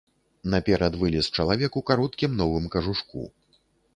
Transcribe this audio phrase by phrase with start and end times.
[0.53, 3.21] Наперад вылез чалавек у кароткім новым кажушку.